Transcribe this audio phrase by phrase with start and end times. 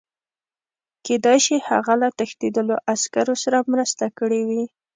[1.05, 4.63] کېدای شي هغه له تښتېدلو عسکرو سره مرسته کړې وي